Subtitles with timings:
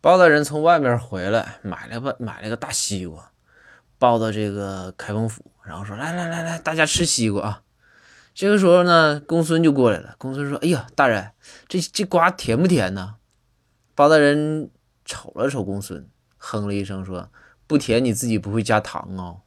[0.00, 3.30] 包大人从外面回来，买了个买了个大西瓜，
[3.98, 7.62] 抱到这个开封府，然后说，来来来来，大家吃西瓜啊。
[8.32, 11.32] 这个时候呢，公孙就过来了，公孙说，哎呀，大人，
[11.68, 13.16] 这这瓜甜不甜呢？
[13.94, 14.70] 包大人
[15.04, 16.08] 瞅了瞅公孙，
[16.38, 17.28] 哼了一声说，
[17.66, 19.42] 不甜你自己不会加糖哦。